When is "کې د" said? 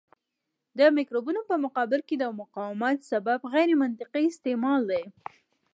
2.07-2.25